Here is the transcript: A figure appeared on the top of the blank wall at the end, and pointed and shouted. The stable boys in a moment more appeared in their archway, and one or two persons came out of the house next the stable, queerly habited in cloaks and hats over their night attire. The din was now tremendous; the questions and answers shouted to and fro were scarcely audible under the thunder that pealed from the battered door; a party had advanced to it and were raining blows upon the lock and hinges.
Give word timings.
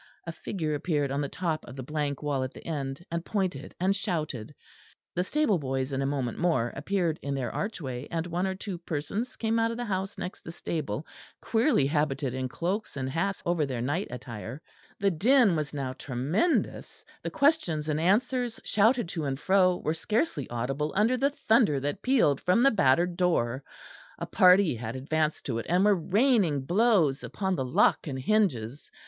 A 0.25 0.31
figure 0.31 0.73
appeared 0.73 1.11
on 1.11 1.21
the 1.21 1.29
top 1.29 1.63
of 1.67 1.75
the 1.75 1.83
blank 1.83 2.23
wall 2.23 2.41
at 2.43 2.55
the 2.55 2.65
end, 2.65 3.05
and 3.11 3.23
pointed 3.23 3.75
and 3.79 3.95
shouted. 3.95 4.51
The 5.13 5.23
stable 5.23 5.59
boys 5.59 5.91
in 5.91 6.01
a 6.01 6.07
moment 6.07 6.39
more 6.39 6.73
appeared 6.75 7.19
in 7.21 7.35
their 7.35 7.51
archway, 7.51 8.07
and 8.09 8.25
one 8.25 8.47
or 8.47 8.55
two 8.55 8.79
persons 8.79 9.35
came 9.35 9.59
out 9.59 9.69
of 9.69 9.77
the 9.77 9.85
house 9.85 10.17
next 10.17 10.43
the 10.43 10.51
stable, 10.51 11.05
queerly 11.39 11.85
habited 11.85 12.33
in 12.33 12.49
cloaks 12.49 12.97
and 12.97 13.11
hats 13.11 13.43
over 13.45 13.63
their 13.63 13.79
night 13.83 14.07
attire. 14.09 14.59
The 14.99 15.11
din 15.11 15.55
was 15.55 15.71
now 15.71 15.93
tremendous; 15.93 17.05
the 17.21 17.29
questions 17.29 17.87
and 17.87 17.99
answers 18.01 18.59
shouted 18.63 19.07
to 19.09 19.25
and 19.25 19.39
fro 19.39 19.77
were 19.77 19.93
scarcely 19.93 20.49
audible 20.49 20.91
under 20.95 21.15
the 21.15 21.29
thunder 21.29 21.79
that 21.79 22.01
pealed 22.01 22.41
from 22.41 22.63
the 22.63 22.71
battered 22.71 23.17
door; 23.17 23.63
a 24.17 24.25
party 24.25 24.75
had 24.77 24.95
advanced 24.95 25.45
to 25.45 25.59
it 25.59 25.67
and 25.69 25.85
were 25.85 25.93
raining 25.93 26.61
blows 26.65 27.23
upon 27.23 27.53
the 27.55 27.63
lock 27.65 28.07
and 28.07 28.17
hinges. 28.17 28.89